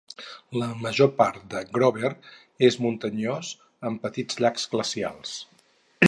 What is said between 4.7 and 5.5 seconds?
glacials.